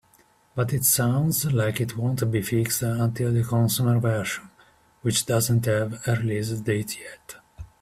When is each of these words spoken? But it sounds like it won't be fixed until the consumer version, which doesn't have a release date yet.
But 0.55 0.73
it 0.73 0.83
sounds 0.83 1.45
like 1.53 1.79
it 1.79 1.95
won't 1.95 2.31
be 2.31 2.41
fixed 2.41 2.81
until 2.81 3.31
the 3.31 3.43
consumer 3.43 3.99
version, 3.99 4.49
which 5.03 5.27
doesn't 5.27 5.65
have 5.67 6.01
a 6.07 6.15
release 6.15 6.49
date 6.59 6.99
yet. 6.99 7.35